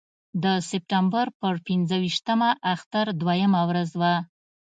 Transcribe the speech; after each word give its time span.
د 0.43 0.45
سپټمبر 0.69 1.25
پر 1.39 1.55
پنځه 1.67 1.95
ویشتمه 2.03 2.49
اختر 2.73 3.05
دویمه 3.21 3.61
ورځ 3.69 3.89
وه. 4.01 4.15